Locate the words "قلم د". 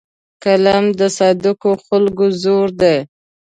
0.43-1.01